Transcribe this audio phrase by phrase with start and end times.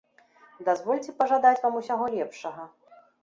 [0.69, 2.67] Дазвольце пажадаць вам усяго лепшага.